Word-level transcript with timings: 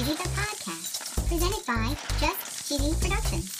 Cheesy 0.00 0.14
the 0.14 0.28
Podcast, 0.30 1.28
presented 1.28 1.66
by 1.66 1.94
Just 2.18 2.66
Cheesy 2.66 2.94
Productions. 3.02 3.52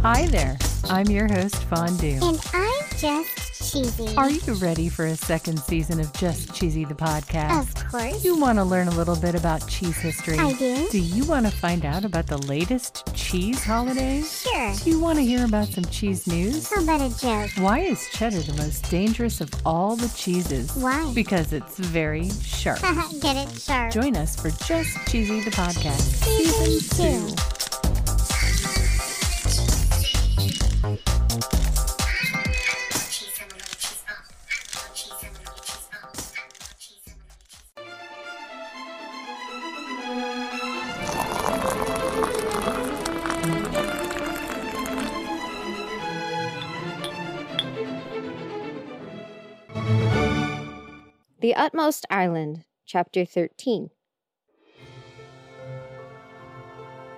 Hi 0.00 0.26
there. 0.26 0.56
I'm 0.88 1.08
your 1.08 1.26
host, 1.26 1.56
Fondue. 1.64 2.20
And 2.22 2.40
I'm 2.52 2.98
Just 2.98 3.43
Cheesy. 3.74 4.16
Are 4.16 4.30
you 4.30 4.52
ready 4.54 4.88
for 4.88 5.04
a 5.06 5.16
second 5.16 5.58
season 5.58 5.98
of 5.98 6.12
Just 6.12 6.54
Cheesy 6.54 6.84
the 6.84 6.94
podcast? 6.94 7.60
Of 7.60 7.90
course. 7.90 8.24
You 8.24 8.38
want 8.38 8.58
to 8.60 8.64
learn 8.64 8.86
a 8.86 8.92
little 8.92 9.16
bit 9.16 9.34
about 9.34 9.66
cheese 9.66 9.96
history? 9.96 10.38
I 10.38 10.52
do. 10.52 10.86
Do 10.90 11.00
you 11.00 11.24
want 11.24 11.44
to 11.46 11.50
find 11.50 11.84
out 11.84 12.04
about 12.04 12.28
the 12.28 12.38
latest 12.38 13.12
cheese 13.14 13.64
holidays? 13.64 14.42
Sure. 14.42 14.74
Do 14.84 14.90
you 14.90 15.00
want 15.00 15.18
to 15.18 15.24
hear 15.24 15.44
about 15.44 15.66
some 15.66 15.84
cheese 15.86 16.28
news? 16.28 16.70
How 16.70 16.84
about 16.84 17.00
a 17.00 17.18
joke? 17.18 17.50
Why 17.58 17.80
is 17.80 18.08
cheddar 18.10 18.42
the 18.42 18.52
most 18.54 18.88
dangerous 18.92 19.40
of 19.40 19.50
all 19.66 19.96
the 19.96 20.08
cheeses? 20.16 20.72
Why? 20.76 21.12
Because 21.12 21.52
it's 21.52 21.76
very 21.76 22.30
sharp. 22.30 22.80
Get 23.20 23.36
it 23.36 23.60
sharp. 23.60 23.92
Join 23.92 24.16
us 24.16 24.36
for 24.36 24.50
Just 24.64 24.96
Cheesy 25.08 25.40
the 25.40 25.50
podcast, 25.50 26.00
Season 26.24 26.80
season 26.80 27.26
two. 27.28 27.33
two. 27.33 27.33
The 51.54 51.60
Utmost 51.60 52.04
Island, 52.10 52.64
Chapter 52.84 53.24
13. 53.24 53.88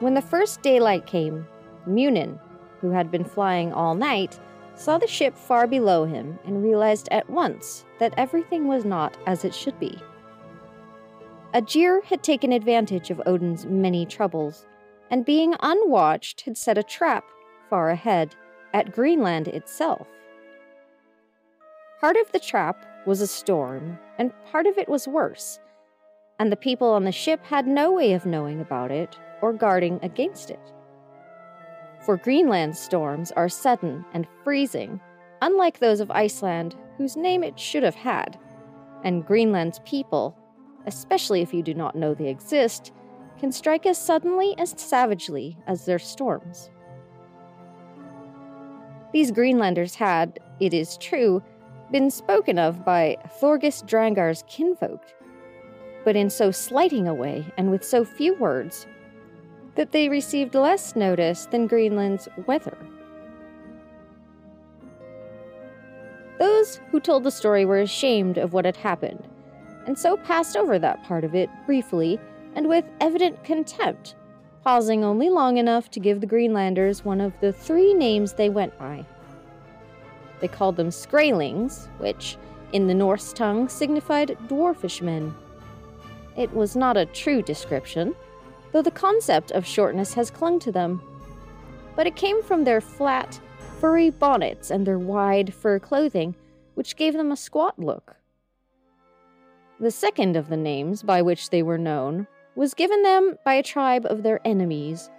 When 0.01 0.13
the 0.13 0.21
first 0.21 0.61
daylight 0.61 1.07
came, 1.07 1.47
Munin, 1.87 2.39
who 2.83 2.91
had 2.91 3.11
been 3.11 3.25
flying 3.25 3.73
all 3.73 3.95
night, 3.95 4.39
saw 4.75 4.99
the 4.99 5.07
ship 5.07 5.39
far 5.39 5.67
below 5.67 6.05
him 6.05 6.39
and 6.45 6.63
realized 6.63 7.09
at 7.11 7.31
once 7.31 7.87
that 7.99 8.13
everything 8.19 8.69
was 8.69 8.85
not 8.85 9.17
as 9.27 9.43
it 9.43 9.55
should 9.55 9.81
be. 9.81 9.99
Aegir 11.55 12.05
had 12.05 12.23
taken 12.23 12.53
advantage 12.53 13.09
of 13.09 13.23
Odin's 13.25 13.65
many 13.65 14.05
troubles, 14.05 14.67
and 15.11 15.25
being 15.25 15.55
unwatched 15.61 16.43
had 16.43 16.59
set 16.59 16.77
a 16.77 16.83
trap 16.83 17.25
far 17.71 17.89
ahead 17.89 18.37
at 18.75 18.93
Greenland 18.93 19.49
itself. 19.49 20.07
Part 22.03 22.19
of 22.19 22.31
the 22.33 22.39
trap 22.39 22.85
was 23.07 23.21
a 23.21 23.27
storm, 23.27 23.99
and 24.19 24.33
part 24.51 24.67
of 24.67 24.77
it 24.79 24.89
was 24.89 25.09
worse, 25.09 25.59
and 26.39 26.51
the 26.51 26.57
people 26.57 26.89
on 26.89 27.05
the 27.05 27.13
ship 27.13 27.43
had 27.45 27.67
no 27.67 27.93
way 27.93 28.13
of 28.13 28.27
knowing 28.27 28.61
about 28.61 28.91
it 28.91 29.17
or 29.41 29.53
guarding 29.53 29.99
against 30.03 30.51
it. 30.51 30.73
For 32.05 32.17
Greenland 32.17 32.77
storms 32.77 33.33
are 33.33 33.49
sudden 33.49 34.05
and 34.13 34.27
freezing, 34.45 35.01
unlike 35.43 35.79
those 35.79 36.01
of 36.01 36.11
Iceland, 36.11 36.77
whose 36.99 37.17
name 37.17 37.43
it 37.43 37.59
should 37.59 37.83
have 37.83 37.95
had, 37.95 38.39
and 39.05 39.27
Greenland's 39.27 39.81
people, 39.85 40.37
especially 40.87 41.43
if 41.43 41.55
you 41.55 41.63
do 41.63 41.75
not 41.75 41.97
know 41.97 42.15
they 42.15 42.29
exist, 42.29 42.93
can 43.39 43.53
strike 43.53 43.87
as 43.87 43.99
suddenly 43.99 44.55
and 44.57 44.69
savagely 44.69 45.57
as 45.67 45.85
their 45.85 45.99
storms. 45.99 46.71
These 49.13 49.31
Greenlanders 49.31 49.95
had, 49.95 50.41
it 50.61 50.75
is 50.75 50.97
true, 50.99 51.43
been 51.91 52.11
spoken 52.11 52.59
of 52.59 52.85
by 52.85 53.17
Thorgest 53.39 53.87
Drangar's 53.87 54.45
kinfolk, 54.49 55.03
but 56.05 56.17
in 56.17 56.31
so 56.31 56.51
slighting 56.51 57.07
a 57.07 57.15
way 57.15 57.45
and 57.57 57.71
with 57.71 57.85
so 57.85 58.05
few 58.05 58.35
words 58.35 58.87
that 59.77 59.93
they 59.93 60.09
received 60.09 60.55
less 60.55 60.97
notice 60.97 61.47
than 61.47 61.67
Greenland's 61.67 62.29
weather. 62.47 62.77
Those 66.39 66.81
who 66.91 67.01
told 67.01 67.25
the 67.25 67.31
story 67.31 67.65
were 67.65 67.81
ashamed 67.81 68.37
of 68.37 68.53
what 68.53 68.65
had 68.65 68.77
happened, 68.77 69.27
and 69.87 69.99
so 69.99 70.17
passed 70.17 70.57
over 70.57 70.79
that 70.79 71.05
part 71.05 71.25
of 71.25 71.35
it 71.35 71.49
briefly 71.67 72.19
and 72.55 72.69
with 72.69 72.85
evident 73.01 73.43
contempt, 73.45 74.17
pausing 74.65 75.05
only 75.05 75.29
long 75.29 75.59
enough 75.59 75.91
to 75.93 76.01
give 76.01 76.21
the 76.21 76.27
Greenlanders 76.27 77.05
one 77.05 77.21
of 77.21 77.39
the 77.41 77.53
three 77.53 77.95
names 77.95 78.33
they 78.33 78.49
went 78.49 78.77
by. 78.79 79.05
They 80.41 80.49
called 80.49 80.77
them 80.77 80.91
Skraelings, 80.91 81.89
which, 81.99 82.37
in 82.73 82.87
the 82.87 82.95
Norse 82.95 83.33
tongue, 83.33 83.69
signified 83.69 84.37
dwarfish 84.49 85.01
men. 85.01 85.35
It 86.37 86.53
was 86.53 86.77
not 86.77 86.97
a 86.97 87.07
true 87.07 87.43
description, 87.43 88.15
though 88.73 88.83
the 88.83 88.91
concept 88.91 89.51
of 89.53 89.67
shortness 89.67 90.15
has 90.15 90.31
clung 90.31 90.59
to 90.61 90.73
them. 90.73 91.01
But 91.95 92.07
it 92.07 92.17
came 92.17 92.43
from 92.43 92.65
their 92.65 92.81
flat, 92.81 93.41
furry 93.81 94.11
bonnets 94.11 94.71
and 94.71 94.87
their 94.87 94.99
wide 94.99 95.55
fur 95.55 95.79
clothing, 95.79 96.35
which 96.75 96.97
gave 96.97 97.15
them 97.15 97.33
a 97.33 97.37
squat 97.37 97.79
look. 97.79 98.17
The 99.81 99.91
second 99.91 100.37
of 100.37 100.49
the 100.49 100.57
names 100.57 101.03
by 101.03 101.23
which 101.23 101.51
they 101.51 101.63
were 101.63 101.79
known 101.79 102.27
was 102.55 102.75
given 102.75 103.03
them 103.03 103.37
by 103.45 103.55
a 103.55 103.63
tribe 103.63 104.07
of 104.07 104.23
their 104.23 104.41
enemies, 104.45 105.11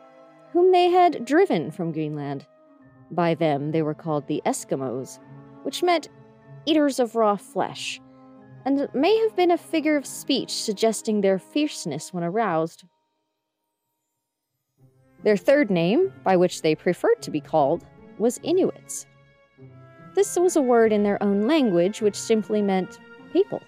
whom 0.51 0.71
they 0.71 0.89
had 0.89 1.25
driven 1.25 1.71
from 1.71 1.91
Greenland. 1.91 2.45
By 3.11 3.35
them, 3.35 3.71
they 3.71 3.81
were 3.81 3.93
called 3.93 4.27
the 4.27 4.41
Eskimos, 4.45 5.19
which 5.63 5.83
meant 5.83 6.09
eaters 6.65 6.99
of 6.99 7.15
raw 7.15 7.35
flesh, 7.35 8.01
and 8.65 8.87
may 8.93 9.17
have 9.19 9.35
been 9.35 9.51
a 9.51 9.57
figure 9.57 9.95
of 9.95 10.05
speech 10.05 10.51
suggesting 10.51 11.21
their 11.21 11.39
fierceness 11.39 12.13
when 12.13 12.23
aroused. 12.23 12.83
Their 15.23 15.37
third 15.37 15.71
name, 15.71 16.13
by 16.23 16.35
which 16.35 16.61
they 16.61 16.75
preferred 16.75 17.21
to 17.21 17.31
be 17.31 17.41
called, 17.41 17.85
was 18.17 18.39
Inuits. 18.43 19.05
This 20.13 20.35
was 20.35 20.55
a 20.55 20.61
word 20.61 20.91
in 20.91 21.03
their 21.03 21.21
own 21.21 21.47
language 21.47 22.01
which 22.01 22.15
simply 22.15 22.61
meant 22.61 22.99
people. 23.31 23.61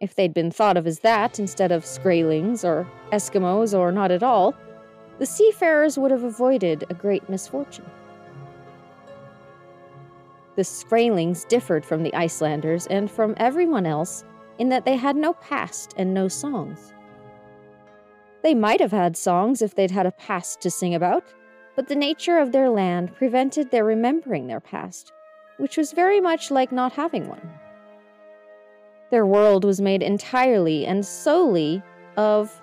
If 0.00 0.14
they'd 0.16 0.34
been 0.34 0.50
thought 0.50 0.76
of 0.76 0.86
as 0.86 1.00
that 1.00 1.38
instead 1.38 1.70
of 1.70 1.84
Skraelings 1.84 2.64
or 2.64 2.88
Eskimos 3.12 3.78
or 3.78 3.92
not 3.92 4.10
at 4.10 4.22
all, 4.22 4.54
the 5.22 5.26
seafarers 5.26 5.96
would 5.96 6.10
have 6.10 6.24
avoided 6.24 6.84
a 6.90 6.94
great 6.94 7.28
misfortune. 7.28 7.88
The 10.56 10.64
Skraelings 10.64 11.46
differed 11.46 11.84
from 11.84 12.02
the 12.02 12.12
Icelanders 12.12 12.88
and 12.88 13.08
from 13.08 13.34
everyone 13.36 13.86
else 13.86 14.24
in 14.58 14.68
that 14.70 14.84
they 14.84 14.96
had 14.96 15.14
no 15.14 15.34
past 15.34 15.94
and 15.96 16.12
no 16.12 16.26
songs. 16.26 16.92
They 18.42 18.52
might 18.52 18.80
have 18.80 18.90
had 18.90 19.16
songs 19.16 19.62
if 19.62 19.76
they'd 19.76 19.92
had 19.92 20.06
a 20.06 20.10
past 20.10 20.60
to 20.62 20.72
sing 20.72 20.92
about, 20.92 21.22
but 21.76 21.86
the 21.86 21.94
nature 21.94 22.38
of 22.38 22.50
their 22.50 22.68
land 22.68 23.14
prevented 23.14 23.70
their 23.70 23.84
remembering 23.84 24.48
their 24.48 24.58
past, 24.58 25.12
which 25.58 25.76
was 25.76 25.92
very 25.92 26.20
much 26.20 26.50
like 26.50 26.72
not 26.72 26.94
having 26.94 27.28
one. 27.28 27.48
Their 29.12 29.24
world 29.24 29.62
was 29.64 29.80
made 29.80 30.02
entirely 30.02 30.84
and 30.84 31.06
solely 31.06 31.80
of 32.16 32.60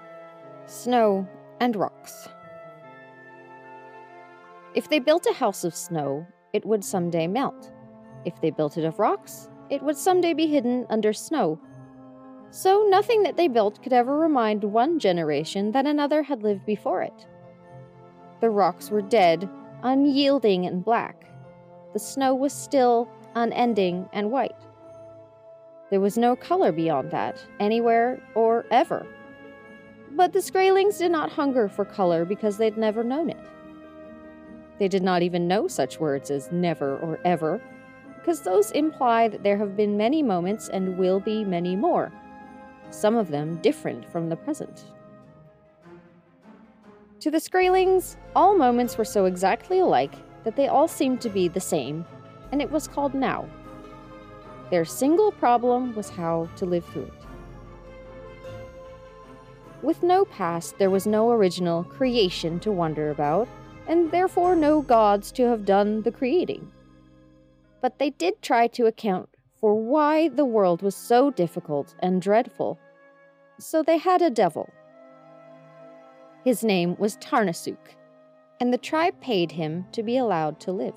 snow 0.65 1.25
and 1.61 1.77
rocks. 1.77 2.27
If 4.79 4.88
they 4.88 5.00
built 5.00 5.28
a 5.29 5.34
house 5.34 5.66
of 5.66 5.75
snow, 5.75 6.25
it 6.53 6.66
would 6.66 6.85
someday 6.85 7.28
melt. 7.28 7.73
If 8.23 8.40
they 8.40 8.50
built 8.50 8.78
it 8.78 8.85
of 8.85 8.97
rocks, 8.97 9.50
it 9.69 9.84
would 9.84 9.97
someday 9.97 10.31
be 10.31 10.47
hidden 10.47 10.85
under 10.90 11.12
snow. 11.12 11.59
So 12.50 12.88
nothing 12.89 13.23
that 13.23 13.35
they 13.35 13.50
built 13.50 13.84
could 13.84 13.91
ever 13.91 14.18
remind 14.18 14.63
one 14.63 14.97
generation 14.97 15.73
that 15.73 15.85
another 15.85 16.23
had 16.23 16.44
lived 16.44 16.66
before 16.66 17.01
it. 17.01 17.28
The 18.39 18.50
rocks 18.50 18.89
were 18.89 19.01
dead, 19.01 19.50
unyielding 19.84 20.66
and 20.66 20.81
black. 20.81 21.29
The 21.91 22.00
snow 22.00 22.34
was 22.34 22.53
still, 22.53 23.09
unending, 23.36 24.07
and 24.13 24.31
white. 24.31 24.56
There 25.89 26.00
was 26.00 26.18
no 26.18 26.38
color 26.38 26.71
beyond 26.71 27.12
that, 27.12 27.45
anywhere 27.59 28.24
or 28.33 28.65
ever. 28.71 29.06
But 30.12 30.31
the 30.31 30.39
Skraelings 30.39 31.00
did 31.00 31.12
not 31.12 31.33
hunger 31.33 31.68
for 31.68 31.83
color 31.83 32.24
because 32.24 32.57
they'd 32.57 32.77
never 32.77 33.03
known 33.03 33.30
it. 33.30 33.45
They 34.79 34.87
did 34.87 35.03
not 35.03 35.21
even 35.21 35.47
know 35.47 35.67
such 35.67 35.99
words 35.99 36.31
as 36.31 36.51
never 36.51 36.97
or 36.97 37.19
ever, 37.25 37.61
because 38.17 38.41
those 38.41 38.71
imply 38.71 39.27
that 39.27 39.43
there 39.43 39.57
have 39.57 39.75
been 39.75 39.97
many 39.97 40.23
moments 40.23 40.69
and 40.69 40.97
will 40.97 41.19
be 41.19 41.43
many 41.43 41.75
more, 41.75 42.11
some 42.89 43.15
of 43.15 43.29
them 43.29 43.57
different 43.57 44.09
from 44.09 44.29
the 44.29 44.37
present. 44.37 44.85
To 47.19 47.29
the 47.29 47.39
Skraelings, 47.39 48.15
all 48.35 48.55
moments 48.55 48.97
were 48.97 49.05
so 49.05 49.25
exactly 49.25 49.79
alike 49.79 50.13
that 50.45 50.55
they 50.55 50.69
all 50.69 50.87
seemed 50.87 51.19
to 51.21 51.29
be 51.29 51.49
the 51.49 51.59
same, 51.59 52.05
and 52.53 52.61
it 52.61 52.71
was 52.71 52.87
called 52.87 53.13
now. 53.13 53.45
Their 54.71 54.85
single 54.85 55.31
problem 55.33 55.93
was 55.95 56.09
how 56.09 56.47
to 56.55 56.65
live 56.65 56.85
through 56.85 57.03
it. 57.03 57.13
With 59.81 60.03
no 60.03 60.23
past, 60.25 60.77
there 60.77 60.89
was 60.89 61.07
no 61.07 61.31
original 61.31 61.83
creation 61.83 62.59
to 62.61 62.71
wonder 62.71 63.09
about, 63.09 63.47
and 63.89 64.12
therefore 64.12 64.56
no 64.56 64.81
gods 64.81 65.31
to 65.31 65.44
have 65.44 65.65
done 65.65 66.03
the 66.03 66.12
creating. 66.12 66.71
But 67.81 67.97
they 67.97 68.12
did 68.12 68.41
try 68.41 68.68
to 68.68 68.86
account 68.86 69.30
for 69.59 69.74
why 69.74 70.30
the 70.30 70.45
world 70.45 70.81
was 70.81 70.95
so 70.95 71.31
difficult 71.31 71.95
and 72.00 72.21
dreadful. 72.21 72.80
So 73.59 73.81
they 73.81 73.97
had 73.97 74.21
a 74.21 74.30
devil. 74.30 74.69
His 76.45 76.63
name 76.63 76.95
was 76.97 77.18
Tarnasuk, 77.18 77.95
and 78.62 78.71
the 78.71 78.77
tribe 78.77 79.19
paid 79.21 79.51
him 79.51 79.86
to 79.91 80.03
be 80.03 80.18
allowed 80.18 80.59
to 80.62 80.71
live. 80.71 80.95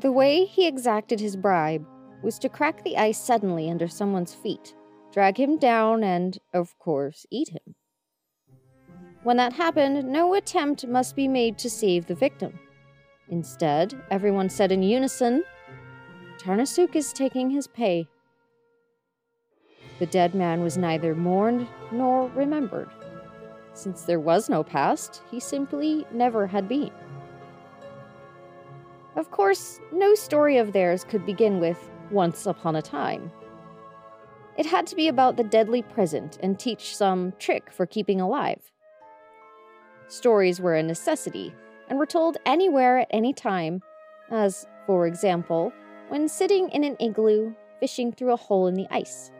The 0.00 0.12
way 0.12 0.44
he 0.44 0.66
exacted 0.66 1.18
his 1.18 1.36
bribe 1.36 1.86
was 2.22 2.38
to 2.40 2.50
crack 2.50 2.84
the 2.84 2.98
ice 2.98 3.18
suddenly 3.18 3.70
under 3.70 3.88
someone's 3.88 4.34
feet, 4.34 4.74
drag 5.10 5.40
him 5.40 5.56
down, 5.56 6.04
and, 6.04 6.38
of 6.52 6.78
course, 6.78 7.24
eat 7.30 7.48
him. 7.48 7.75
When 9.26 9.38
that 9.38 9.54
happened, 9.54 10.04
no 10.06 10.34
attempt 10.34 10.86
must 10.86 11.16
be 11.16 11.26
made 11.26 11.58
to 11.58 11.68
save 11.68 12.06
the 12.06 12.14
victim. 12.14 12.60
Instead, 13.28 14.00
everyone 14.08 14.48
said 14.48 14.70
in 14.70 14.84
unison, 14.84 15.42
Tarnasuk 16.38 16.94
is 16.94 17.12
taking 17.12 17.50
his 17.50 17.66
pay. 17.66 18.06
The 19.98 20.06
dead 20.06 20.36
man 20.36 20.62
was 20.62 20.78
neither 20.78 21.12
mourned 21.16 21.66
nor 21.90 22.28
remembered. 22.36 22.88
Since 23.72 24.02
there 24.02 24.20
was 24.20 24.48
no 24.48 24.62
past, 24.62 25.22
he 25.28 25.40
simply 25.40 26.06
never 26.12 26.46
had 26.46 26.68
been. 26.68 26.92
Of 29.16 29.32
course, 29.32 29.80
no 29.90 30.14
story 30.14 30.56
of 30.56 30.72
theirs 30.72 31.02
could 31.02 31.26
begin 31.26 31.58
with 31.58 31.90
once 32.12 32.46
upon 32.46 32.76
a 32.76 32.80
time. 32.80 33.32
It 34.56 34.66
had 34.66 34.86
to 34.86 34.94
be 34.94 35.08
about 35.08 35.36
the 35.36 35.42
deadly 35.42 35.82
present 35.82 36.38
and 36.44 36.60
teach 36.60 36.96
some 36.96 37.32
trick 37.40 37.72
for 37.72 37.86
keeping 37.86 38.20
alive. 38.20 38.70
Stories 40.08 40.60
were 40.60 40.74
a 40.74 40.82
necessity 40.82 41.54
and 41.88 41.98
were 41.98 42.06
told 42.06 42.36
anywhere 42.46 42.98
at 42.98 43.08
any 43.10 43.32
time, 43.32 43.82
as, 44.30 44.66
for 44.86 45.06
example, 45.06 45.72
when 46.08 46.28
sitting 46.28 46.68
in 46.70 46.84
an 46.84 46.96
igloo 47.00 47.52
fishing 47.80 48.12
through 48.12 48.32
a 48.32 48.36
hole 48.36 48.66
in 48.66 48.74
the 48.74 48.86
ice. 48.90 49.30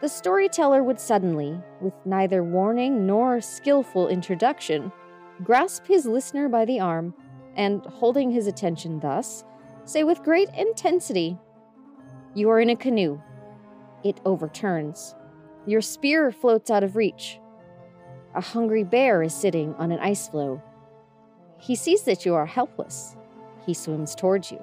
The 0.00 0.08
storyteller 0.08 0.82
would 0.82 1.00
suddenly, 1.00 1.58
with 1.80 1.94
neither 2.04 2.42
warning 2.42 3.06
nor 3.06 3.40
skillful 3.40 4.08
introduction, 4.08 4.92
grasp 5.42 5.86
his 5.86 6.06
listener 6.06 6.48
by 6.48 6.64
the 6.64 6.80
arm 6.80 7.14
and, 7.56 7.84
holding 7.86 8.30
his 8.30 8.46
attention 8.46 9.00
thus, 9.00 9.44
say 9.84 10.02
with 10.04 10.22
great 10.22 10.48
intensity, 10.56 11.38
You 12.34 12.50
are 12.50 12.60
in 12.60 12.70
a 12.70 12.76
canoe. 12.76 13.20
It 14.02 14.20
overturns. 14.24 15.14
Your 15.66 15.80
spear 15.80 16.32
floats 16.32 16.70
out 16.70 16.84
of 16.84 16.96
reach. 16.96 17.38
A 18.34 18.40
hungry 18.40 18.82
bear 18.82 19.22
is 19.22 19.32
sitting 19.32 19.74
on 19.74 19.92
an 19.92 20.00
ice 20.00 20.28
floe. 20.28 20.60
He 21.58 21.76
sees 21.76 22.02
that 22.02 22.26
you 22.26 22.34
are 22.34 22.46
helpless. 22.46 23.16
He 23.64 23.74
swims 23.74 24.14
towards 24.14 24.50
you. 24.50 24.62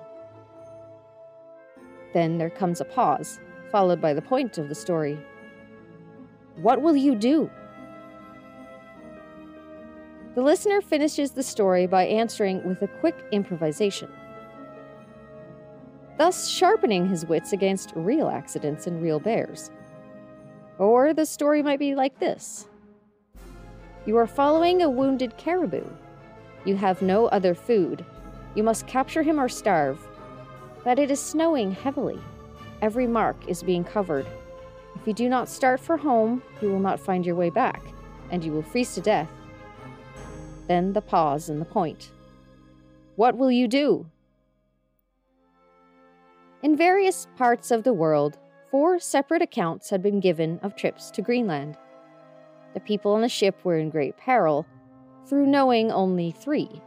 Then 2.13 2.37
there 2.37 2.49
comes 2.49 2.81
a 2.81 2.85
pause, 2.85 3.39
followed 3.71 4.01
by 4.01 4.13
the 4.13 4.21
point 4.21 4.57
of 4.57 4.67
the 4.67 4.75
story. 4.75 5.17
What 6.57 6.81
will 6.81 6.97
you 6.97 7.15
do? 7.15 7.49
The 10.35 10.41
listener 10.41 10.81
finishes 10.81 11.31
the 11.31 11.43
story 11.43 11.87
by 11.87 12.05
answering 12.05 12.63
with 12.65 12.81
a 12.81 12.87
quick 12.87 13.15
improvisation, 13.31 14.09
thus 16.17 16.47
sharpening 16.47 17.07
his 17.07 17.25
wits 17.25 17.53
against 17.53 17.93
real 17.95 18.27
accidents 18.27 18.85
and 18.87 19.01
real 19.01 19.19
bears. 19.19 19.71
Or 20.77 21.13
the 21.13 21.25
story 21.25 21.63
might 21.63 21.79
be 21.79 21.95
like 21.95 22.19
this 22.19 22.67
You 24.05 24.17
are 24.17 24.25
following 24.25 24.81
a 24.81 24.89
wounded 24.89 25.37
caribou. 25.37 25.85
You 26.65 26.75
have 26.75 27.03
no 27.03 27.27
other 27.27 27.53
food. 27.53 28.03
You 28.55 28.63
must 28.63 28.87
capture 28.87 29.21
him 29.21 29.39
or 29.39 29.47
starve 29.47 29.99
But 30.83 30.97
it 30.97 31.11
is 31.11 31.19
snowing 31.19 31.71
heavily. 31.71 32.19
Every 32.81 33.05
mark 33.05 33.37
is 33.47 33.61
being 33.61 33.83
covered. 33.83 34.25
If 34.95 35.05
you 35.05 35.13
do 35.13 35.29
not 35.29 35.47
start 35.47 35.79
for 35.79 35.97
home, 35.97 36.41
you 36.61 36.69
will 36.71 36.79
not 36.79 36.99
find 36.99 37.23
your 37.25 37.35
way 37.35 37.51
back, 37.51 37.83
and 38.31 38.43
you 38.43 38.51
will 38.51 38.63
freeze 38.63 38.95
to 38.95 39.01
death. 39.01 39.29
Then 40.67 40.93
the 40.93 41.01
pause 41.01 41.49
and 41.49 41.61
the 41.61 41.65
point. 41.65 42.11
What 43.17 43.37
will 43.37 43.51
you 43.51 43.67
do? 43.67 44.07
In 46.63 46.75
various 46.75 47.27
parts 47.37 47.69
of 47.69 47.83
the 47.83 47.93
world, 47.93 48.39
four 48.71 48.97
separate 48.99 49.41
accounts 49.43 49.91
had 49.91 50.01
been 50.01 50.19
given 50.19 50.59
of 50.63 50.75
trips 50.75 51.11
to 51.11 51.21
Greenland. 51.21 51.77
The 52.73 52.79
people 52.79 53.13
on 53.13 53.21
the 53.21 53.29
ship 53.29 53.63
were 53.63 53.77
in 53.77 53.89
great 53.89 54.17
peril, 54.17 54.65
through 55.25 55.47
knowing 55.47 55.91
only 55.91 56.31
three 56.31 56.81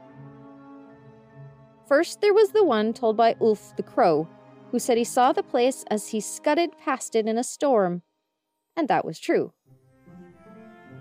First, 1.87 2.21
there 2.21 2.33
was 2.33 2.51
the 2.51 2.65
one 2.65 2.93
told 2.93 3.17
by 3.17 3.37
Ulf 3.41 3.77
the 3.77 3.83
Crow, 3.83 4.27
who 4.71 4.79
said 4.79 4.97
he 4.97 5.05
saw 5.05 5.33
the 5.33 5.43
place 5.43 5.85
as 5.91 6.09
he 6.09 6.21
scudded 6.21 6.71
past 6.83 7.15
it 7.15 7.27
in 7.27 7.37
a 7.37 7.45
storm. 7.45 8.03
And 8.77 8.89
that 8.89 9.05
was 9.05 9.19
true. 9.19 9.53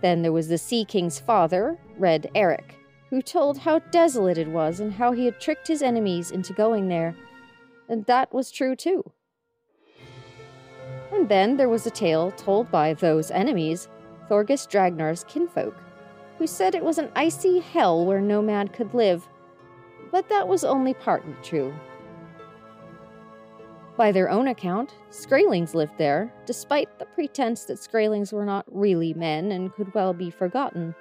Then 0.01 0.21
there 0.21 0.33
was 0.33 0.49
the 0.49 0.57
Sea 0.57 0.83
King's 0.83 1.19
father, 1.19 1.79
Red 1.97 2.29
Eric, 2.35 2.75
who 3.09 3.21
told 3.21 3.59
how 3.59 3.79
desolate 3.79 4.37
it 4.37 4.49
was 4.49 4.81
and 4.81 4.91
how 4.91 5.13
he 5.13 5.25
had 5.25 5.39
tricked 5.39 5.67
his 5.67 5.81
enemies 5.81 6.31
into 6.31 6.51
going 6.51 6.89
there. 6.89 7.15
And 7.87 8.05
that 8.05 8.33
was 8.33 8.51
true 8.51 8.75
too. 8.75 9.11
And 11.13 11.29
then 11.29 11.55
there 11.55 11.69
was 11.69 11.87
a 11.87 11.91
tale 11.91 12.31
told 12.31 12.69
by 12.69 12.93
those 12.93 13.31
enemies, 13.31 13.87
Thorgest 14.27 14.69
Dragnar's 14.69 15.23
kinfolk, 15.25 15.75
who 16.37 16.47
said 16.47 16.75
it 16.75 16.83
was 16.83 16.97
an 16.97 17.11
icy 17.15 17.59
hell 17.59 18.05
where 18.05 18.21
no 18.21 18.41
man 18.41 18.67
could 18.67 18.93
live 18.93 19.27
but 20.13 20.29
that 20.29 20.47
was 20.47 20.63
only 20.63 20.93
partly 20.93 21.33
true. 21.41 21.73
By 23.97 24.11
their 24.11 24.29
own 24.29 24.47
account, 24.47 24.93
Skraelings 25.09 25.73
lived 25.73 25.97
there, 25.97 26.31
despite 26.45 26.99
the 26.99 27.05
pretense 27.05 27.65
that 27.65 27.79
Skraelings 27.79 28.31
were 28.31 28.45
not 28.45 28.63
really 28.67 29.15
men 29.15 29.51
and 29.51 29.73
could 29.73 29.91
well 29.95 30.13
be 30.13 30.29
forgotten. 30.29 30.93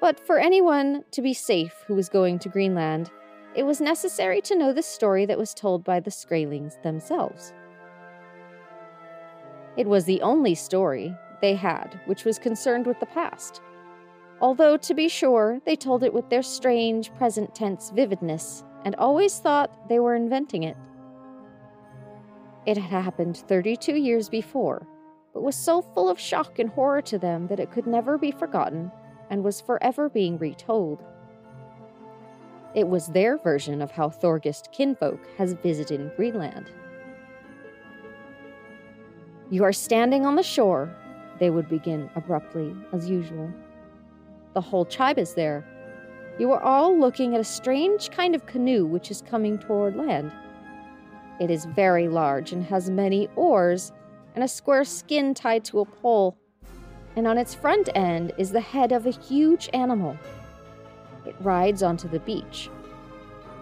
But 0.00 0.20
for 0.20 0.38
anyone 0.38 1.04
to 1.10 1.20
be 1.20 1.34
safe 1.34 1.74
who 1.88 1.96
was 1.96 2.08
going 2.08 2.38
to 2.40 2.48
Greenland, 2.48 3.10
it 3.56 3.64
was 3.64 3.80
necessary 3.80 4.40
to 4.42 4.56
know 4.56 4.72
the 4.72 4.80
story 4.80 5.26
that 5.26 5.38
was 5.38 5.52
told 5.52 5.82
by 5.82 5.98
the 5.98 6.12
Skraelings 6.12 6.80
themselves. 6.84 7.52
It 9.76 9.88
was 9.88 10.04
the 10.04 10.22
only 10.22 10.54
story 10.54 11.12
they 11.40 11.54
had 11.54 12.00
which 12.06 12.24
was 12.24 12.38
concerned 12.38 12.86
with 12.86 12.98
the 13.00 13.06
past 13.06 13.60
although, 14.40 14.76
to 14.76 14.94
be 14.94 15.08
sure, 15.08 15.60
they 15.64 15.76
told 15.76 16.02
it 16.02 16.14
with 16.14 16.28
their 16.30 16.42
strange 16.42 17.14
present 17.14 17.54
tense 17.54 17.90
vividness 17.90 18.64
and 18.84 18.94
always 18.96 19.38
thought 19.38 19.88
they 19.88 19.98
were 19.98 20.14
inventing 20.14 20.62
it. 20.62 20.76
It 22.66 22.76
had 22.76 23.04
happened 23.04 23.36
32 23.36 23.96
years 23.96 24.28
before, 24.28 24.86
but 25.32 25.42
was 25.42 25.56
so 25.56 25.82
full 25.82 26.08
of 26.08 26.18
shock 26.18 26.58
and 26.58 26.70
horror 26.70 27.02
to 27.02 27.18
them 27.18 27.46
that 27.48 27.60
it 27.60 27.70
could 27.70 27.86
never 27.86 28.18
be 28.18 28.30
forgotten 28.30 28.90
and 29.30 29.42
was 29.42 29.60
forever 29.60 30.08
being 30.08 30.38
retold. 30.38 31.02
It 32.74 32.86
was 32.86 33.08
their 33.08 33.38
version 33.38 33.80
of 33.80 33.90
how 33.90 34.10
Thorgest 34.10 34.70
kinfolk 34.72 35.20
has 35.38 35.54
visited 35.54 36.14
Greenland. 36.16 36.70
You 39.50 39.64
are 39.64 39.72
standing 39.72 40.26
on 40.26 40.36
the 40.36 40.42
shore, 40.42 40.94
they 41.38 41.50
would 41.50 41.68
begin 41.68 42.10
abruptly, 42.16 42.74
as 42.92 43.08
usual. 43.08 43.50
The 44.54 44.60
whole 44.60 44.84
tribe 44.84 45.18
is 45.18 45.34
there. 45.34 45.64
You 46.38 46.52
are 46.52 46.62
all 46.62 46.98
looking 46.98 47.34
at 47.34 47.40
a 47.40 47.44
strange 47.44 48.10
kind 48.10 48.34
of 48.34 48.46
canoe 48.46 48.86
which 48.86 49.10
is 49.10 49.22
coming 49.22 49.58
toward 49.58 49.96
land. 49.96 50.32
It 51.40 51.50
is 51.50 51.64
very 51.64 52.08
large 52.08 52.52
and 52.52 52.64
has 52.64 52.90
many 52.90 53.28
oars 53.36 53.92
and 54.34 54.44
a 54.44 54.48
square 54.48 54.84
skin 54.84 55.34
tied 55.34 55.64
to 55.66 55.80
a 55.80 55.84
pole. 55.84 56.36
And 57.16 57.26
on 57.26 57.38
its 57.38 57.54
front 57.54 57.88
end 57.94 58.32
is 58.38 58.50
the 58.50 58.60
head 58.60 58.92
of 58.92 59.06
a 59.06 59.10
huge 59.10 59.68
animal. 59.72 60.16
It 61.26 61.34
rides 61.40 61.82
onto 61.82 62.08
the 62.08 62.20
beach. 62.20 62.70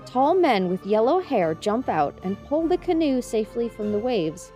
Tall 0.05 0.35
men 0.35 0.69
with 0.69 0.87
yellow 0.87 1.19
hair 1.19 1.55
jump 1.55 1.89
out 1.89 2.19
and 2.23 2.43
pull 2.45 2.69
the 2.69 2.79
canoe 2.79 3.21
safely 3.21 3.69
from 3.69 3.93
the 3.93 3.99
waves. 3.99 4.53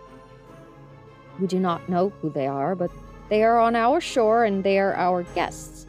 We 1.39 1.47
do 1.47 1.59
not 1.59 1.89
know 1.89 2.09
who 2.21 2.29
they 2.29 2.47
are, 2.47 2.75
but 2.75 2.91
they 3.31 3.43
are 3.43 3.57
on 3.57 3.77
our 3.77 4.01
shore 4.01 4.43
and 4.43 4.61
they 4.61 4.77
are 4.77 4.93
our 4.93 5.23
guests. 5.23 5.87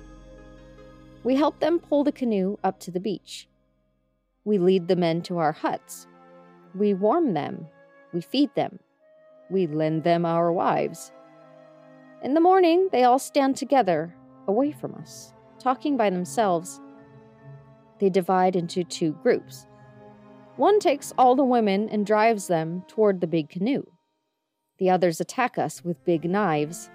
We 1.25 1.35
help 1.35 1.59
them 1.59 1.81
pull 1.81 2.05
the 2.05 2.13
canoe 2.13 2.57
up 2.63 2.79
to 2.81 2.93
the 2.93 3.01
beach. 3.01 3.49
We 4.45 4.59
lead 4.59 4.87
the 4.87 4.95
men 4.95 5.23
to 5.23 5.39
our 5.39 5.51
huts. 5.51 6.07
We 6.73 6.95
warm 6.95 7.35
them. 7.35 7.67
We 8.13 8.21
feed 8.21 8.55
them. 8.55 8.79
We 9.51 9.67
lend 9.67 10.05
them 10.05 10.25
our 10.25 10.53
wives. 10.53 11.11
In 12.23 12.35
the 12.35 12.41
morning, 12.41 12.89
they 12.93 13.03
all 13.03 13.19
stand 13.19 13.57
together, 13.57 14.15
away 14.47 14.71
from 14.71 14.95
us, 14.95 15.35
talking 15.59 15.97
by 15.97 16.11
themselves. 16.11 16.81
They 17.99 18.09
divide 18.09 18.55
into 18.55 18.85
two 18.85 19.19
groups. 19.21 19.67
One 20.55 20.79
takes 20.79 21.13
all 21.19 21.35
the 21.35 21.43
women 21.43 21.89
and 21.89 22.07
drives 22.07 22.47
them 22.47 22.85
toward 22.87 23.21
the 23.21 23.27
big 23.27 23.49
canoe. 23.49 23.85
The 24.79 24.91
others 24.91 25.21
attack 25.21 25.59
us 25.59 25.85
with 25.85 26.05
big 26.05 26.25
knives. 26.25 26.89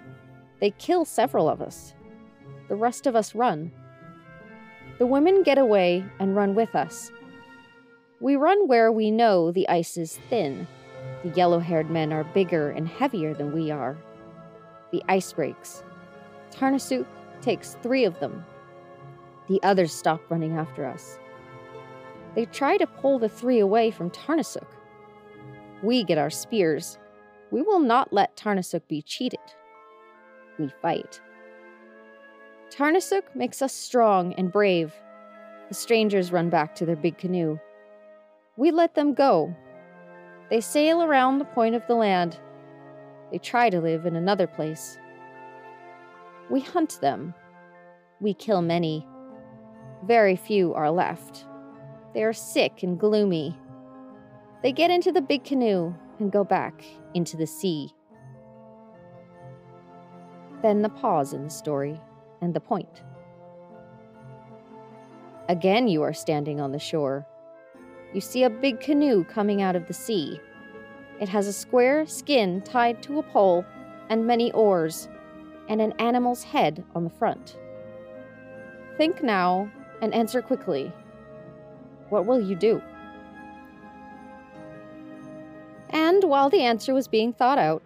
They 0.60 0.70
kill 0.72 1.04
several 1.04 1.48
of 1.48 1.60
us. 1.60 1.94
The 2.68 2.76
rest 2.76 3.06
of 3.06 3.14
us 3.14 3.34
run. 3.34 3.72
The 4.98 5.06
women 5.06 5.42
get 5.42 5.58
away 5.58 6.04
and 6.18 6.34
run 6.34 6.54
with 6.54 6.74
us. 6.74 7.12
We 8.20 8.34
run 8.34 8.66
where 8.66 8.90
we 8.90 9.10
know 9.10 9.52
the 9.52 9.68
ice 9.68 9.96
is 9.96 10.18
thin. 10.28 10.66
The 11.22 11.30
yellow 11.30 11.60
haired 11.60 11.90
men 11.90 12.12
are 12.12 12.24
bigger 12.24 12.70
and 12.70 12.88
heavier 12.88 13.32
than 13.32 13.52
we 13.52 13.70
are. 13.70 13.96
The 14.90 15.02
ice 15.08 15.32
breaks. 15.32 15.84
Tarnasuk 16.50 17.06
takes 17.40 17.76
three 17.82 18.04
of 18.04 18.18
them. 18.18 18.44
The 19.48 19.60
others 19.62 19.92
stop 19.92 20.20
running 20.30 20.56
after 20.56 20.84
us. 20.84 21.18
They 22.34 22.46
try 22.46 22.76
to 22.76 22.86
pull 22.86 23.18
the 23.18 23.28
three 23.28 23.60
away 23.60 23.90
from 23.90 24.10
Tarnasuk. 24.10 24.66
We 25.82 26.02
get 26.02 26.18
our 26.18 26.30
spears. 26.30 26.98
We 27.50 27.62
will 27.62 27.80
not 27.80 28.12
let 28.12 28.36
Tarnasuk 28.36 28.82
be 28.88 29.02
cheated. 29.02 29.40
We 30.58 30.68
fight. 30.82 31.20
Tarnasuk 32.70 33.22
makes 33.34 33.62
us 33.62 33.72
strong 33.72 34.34
and 34.34 34.52
brave. 34.52 34.92
The 35.68 35.74
strangers 35.74 36.32
run 36.32 36.50
back 36.50 36.74
to 36.76 36.86
their 36.86 36.96
big 36.96 37.18
canoe. 37.18 37.58
We 38.56 38.70
let 38.70 38.94
them 38.94 39.14
go. 39.14 39.54
They 40.50 40.60
sail 40.60 41.02
around 41.02 41.38
the 41.38 41.44
point 41.44 41.74
of 41.74 41.86
the 41.86 41.94
land. 41.94 42.38
They 43.30 43.38
try 43.38 43.70
to 43.70 43.80
live 43.80 44.06
in 44.06 44.16
another 44.16 44.46
place. 44.46 44.98
We 46.50 46.60
hunt 46.60 47.00
them. 47.00 47.34
We 48.20 48.34
kill 48.34 48.62
many. 48.62 49.06
Very 50.06 50.36
few 50.36 50.74
are 50.74 50.90
left. 50.90 51.44
They 52.14 52.24
are 52.24 52.32
sick 52.32 52.82
and 52.82 52.98
gloomy. 52.98 53.58
They 54.62 54.72
get 54.72 54.90
into 54.90 55.12
the 55.12 55.20
big 55.20 55.44
canoe 55.44 55.94
and 56.18 56.32
go 56.32 56.42
back 56.44 56.84
into 57.14 57.36
the 57.36 57.46
sea. 57.46 57.92
Then 60.62 60.82
the 60.82 60.88
pause 60.88 61.32
in 61.32 61.44
the 61.44 61.50
story 61.50 62.00
and 62.40 62.52
the 62.52 62.60
point. 62.60 63.02
Again, 65.48 65.88
you 65.88 66.02
are 66.02 66.12
standing 66.12 66.60
on 66.60 66.72
the 66.72 66.78
shore. 66.78 67.26
You 68.12 68.20
see 68.20 68.42
a 68.42 68.50
big 68.50 68.80
canoe 68.80 69.24
coming 69.24 69.62
out 69.62 69.76
of 69.76 69.86
the 69.86 69.94
sea. 69.94 70.40
It 71.20 71.28
has 71.28 71.46
a 71.46 71.52
square 71.52 72.06
skin 72.06 72.60
tied 72.62 73.02
to 73.04 73.18
a 73.18 73.22
pole 73.22 73.64
and 74.08 74.26
many 74.26 74.52
oars, 74.52 75.08
and 75.68 75.80
an 75.80 75.92
animal's 75.98 76.42
head 76.42 76.84
on 76.94 77.04
the 77.04 77.10
front. 77.10 77.58
Think 78.96 79.22
now 79.22 79.70
and 80.00 80.14
answer 80.14 80.40
quickly. 80.42 80.92
What 82.08 82.26
will 82.26 82.40
you 82.40 82.56
do? 82.56 82.82
And 85.90 86.24
while 86.24 86.50
the 86.50 86.62
answer 86.62 86.94
was 86.94 87.08
being 87.08 87.32
thought 87.32 87.58
out, 87.58 87.82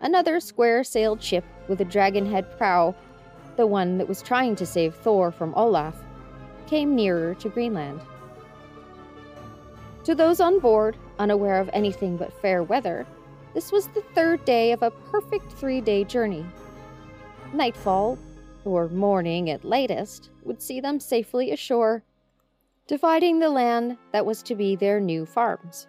another 0.00 0.40
square 0.40 0.82
sailed 0.84 1.22
ship 1.22 1.44
with 1.70 1.80
a 1.80 1.84
dragon 1.86 2.26
head 2.26 2.58
prow, 2.58 2.94
the 3.56 3.66
one 3.66 3.96
that 3.96 4.08
was 4.08 4.20
trying 4.20 4.56
to 4.56 4.66
save 4.66 4.94
Thor 4.96 5.30
from 5.30 5.54
Olaf, 5.54 5.94
came 6.66 6.96
nearer 6.96 7.34
to 7.36 7.48
Greenland. 7.48 8.00
To 10.04 10.14
those 10.14 10.40
on 10.40 10.58
board, 10.58 10.96
unaware 11.20 11.60
of 11.60 11.70
anything 11.72 12.16
but 12.16 12.32
fair 12.42 12.64
weather, 12.64 13.06
this 13.54 13.70
was 13.70 13.86
the 13.86 14.02
third 14.14 14.44
day 14.44 14.72
of 14.72 14.82
a 14.82 14.90
perfect 14.90 15.52
three 15.52 15.80
day 15.80 16.02
journey. 16.04 16.44
Nightfall, 17.52 18.18
or 18.64 18.88
morning 18.88 19.48
at 19.48 19.64
latest, 19.64 20.30
would 20.42 20.60
see 20.60 20.80
them 20.80 20.98
safely 20.98 21.52
ashore, 21.52 22.02
dividing 22.88 23.38
the 23.38 23.50
land 23.50 23.96
that 24.12 24.26
was 24.26 24.42
to 24.42 24.56
be 24.56 24.74
their 24.74 24.98
new 24.98 25.24
farms. 25.24 25.86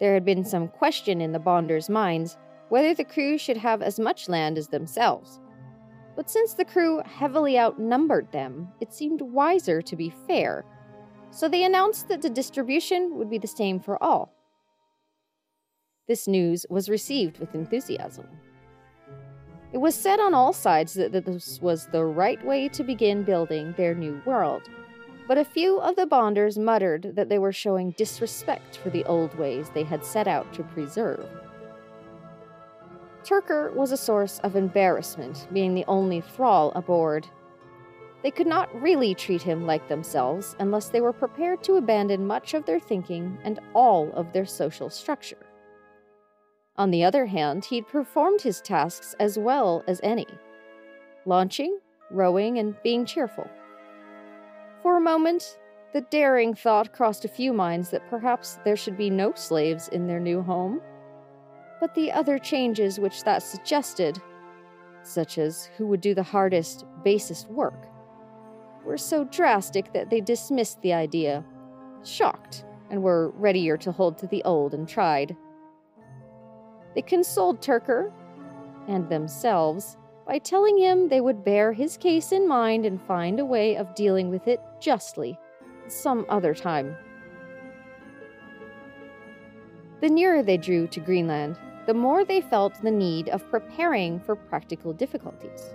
There 0.00 0.14
had 0.14 0.24
been 0.24 0.44
some 0.44 0.68
question 0.68 1.20
in 1.20 1.32
the 1.32 1.38
Bonders' 1.38 1.90
minds 1.90 2.38
whether 2.68 2.94
the 2.94 3.04
crew 3.04 3.38
should 3.38 3.56
have 3.56 3.82
as 3.82 3.98
much 3.98 4.28
land 4.28 4.58
as 4.58 4.68
themselves. 4.68 5.40
But 6.16 6.30
since 6.30 6.54
the 6.54 6.64
crew 6.64 7.02
heavily 7.04 7.58
outnumbered 7.58 8.30
them, 8.32 8.68
it 8.80 8.92
seemed 8.92 9.20
wiser 9.20 9.82
to 9.82 9.96
be 9.96 10.10
fair, 10.26 10.64
so 11.30 11.48
they 11.48 11.64
announced 11.64 12.08
that 12.08 12.22
the 12.22 12.30
distribution 12.30 13.16
would 13.16 13.28
be 13.28 13.38
the 13.38 13.48
same 13.48 13.80
for 13.80 14.00
all. 14.02 14.32
This 16.06 16.28
news 16.28 16.66
was 16.68 16.88
received 16.88 17.38
with 17.38 17.54
enthusiasm. 17.54 18.28
It 19.72 19.78
was 19.78 19.96
said 19.96 20.20
on 20.20 20.34
all 20.34 20.52
sides 20.52 20.94
that 20.94 21.10
this 21.10 21.60
was 21.60 21.88
the 21.88 22.04
right 22.04 22.44
way 22.44 22.68
to 22.68 22.84
begin 22.84 23.24
building 23.24 23.74
their 23.76 23.94
new 23.94 24.22
world, 24.24 24.62
but 25.26 25.38
a 25.38 25.44
few 25.44 25.80
of 25.80 25.96
the 25.96 26.06
Bonders 26.06 26.58
muttered 26.58 27.16
that 27.16 27.28
they 27.28 27.38
were 27.38 27.52
showing 27.52 27.90
disrespect 27.92 28.76
for 28.76 28.90
the 28.90 29.04
old 29.06 29.34
ways 29.36 29.70
they 29.70 29.82
had 29.82 30.04
set 30.04 30.28
out 30.28 30.52
to 30.52 30.62
preserve. 30.62 31.26
Turkur 33.24 33.72
was 33.74 33.90
a 33.90 33.96
source 33.96 34.38
of 34.40 34.54
embarrassment, 34.54 35.48
being 35.52 35.74
the 35.74 35.86
only 35.88 36.20
thrall 36.20 36.72
aboard. 36.76 37.26
They 38.22 38.30
could 38.30 38.46
not 38.46 38.82
really 38.82 39.14
treat 39.14 39.42
him 39.42 39.66
like 39.66 39.88
themselves 39.88 40.54
unless 40.58 40.90
they 40.90 41.00
were 41.00 41.12
prepared 41.12 41.62
to 41.64 41.76
abandon 41.76 42.26
much 42.26 42.52
of 42.54 42.66
their 42.66 42.80
thinking 42.80 43.38
and 43.42 43.60
all 43.74 44.12
of 44.12 44.32
their 44.32 44.46
social 44.46 44.90
structure. 44.90 45.46
On 46.76 46.90
the 46.90 47.04
other 47.04 47.26
hand, 47.26 47.64
he'd 47.64 47.88
performed 47.88 48.42
his 48.42 48.60
tasks 48.60 49.14
as 49.18 49.38
well 49.38 49.82
as 49.86 50.00
any 50.02 50.26
launching, 51.26 51.78
rowing, 52.10 52.58
and 52.58 52.74
being 52.82 53.06
cheerful. 53.06 53.48
For 54.82 54.98
a 54.98 55.00
moment, 55.00 55.58
the 55.94 56.02
daring 56.02 56.54
thought 56.54 56.92
crossed 56.92 57.24
a 57.24 57.28
few 57.28 57.54
minds 57.54 57.88
that 57.90 58.10
perhaps 58.10 58.58
there 58.64 58.76
should 58.76 58.98
be 58.98 59.08
no 59.08 59.32
slaves 59.34 59.88
in 59.88 60.06
their 60.06 60.20
new 60.20 60.42
home. 60.42 60.82
But 61.80 61.94
the 61.94 62.12
other 62.12 62.38
changes 62.38 62.98
which 62.98 63.24
that 63.24 63.42
suggested, 63.42 64.20
such 65.02 65.38
as 65.38 65.68
who 65.76 65.86
would 65.86 66.00
do 66.00 66.14
the 66.14 66.22
hardest, 66.22 66.84
basest 67.02 67.48
work, 67.48 67.88
were 68.84 68.98
so 68.98 69.24
drastic 69.24 69.92
that 69.92 70.10
they 70.10 70.20
dismissed 70.20 70.80
the 70.82 70.92
idea, 70.92 71.44
shocked, 72.04 72.64
and 72.90 73.02
were 73.02 73.30
readier 73.30 73.76
to 73.78 73.92
hold 73.92 74.18
to 74.18 74.26
the 74.26 74.42
old 74.44 74.74
and 74.74 74.88
tried. 74.88 75.36
They 76.94 77.02
consoled 77.02 77.60
Turker 77.60 78.12
and 78.86 79.08
themselves 79.08 79.96
by 80.26 80.38
telling 80.38 80.78
him 80.78 81.08
they 81.08 81.20
would 81.20 81.44
bear 81.44 81.72
his 81.72 81.96
case 81.96 82.32
in 82.32 82.48
mind 82.48 82.86
and 82.86 83.00
find 83.02 83.40
a 83.40 83.44
way 83.44 83.76
of 83.76 83.94
dealing 83.94 84.30
with 84.30 84.48
it 84.48 84.60
justly 84.80 85.38
some 85.88 86.24
other 86.28 86.54
time. 86.54 86.96
The 90.04 90.10
nearer 90.10 90.42
they 90.42 90.58
drew 90.58 90.86
to 90.88 91.00
Greenland, 91.00 91.56
the 91.86 91.94
more 91.94 92.26
they 92.26 92.42
felt 92.42 92.74
the 92.82 92.90
need 92.90 93.30
of 93.30 93.50
preparing 93.50 94.20
for 94.20 94.36
practical 94.36 94.92
difficulties. 94.92 95.72